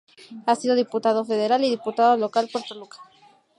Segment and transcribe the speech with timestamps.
[0.47, 2.97] Ha sido Diputado Federal y Diputado Local por Toluca.